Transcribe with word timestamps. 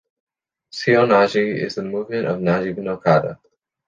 Seoi-Nage 0.73 1.61
is 1.63 1.77
a 1.77 1.83
movement 1.83 2.25
of 2.25 2.39
Nage-no-kata. 2.39 3.37